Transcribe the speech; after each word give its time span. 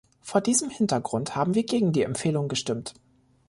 Vor 0.23 0.41
diesem 0.41 0.71
Hintergrund 0.71 1.35
haben 1.35 1.53
wir 1.53 1.63
gegen 1.63 1.91
die 1.91 2.01
Empfehlung 2.01 2.47
gestimmt. 2.47 2.95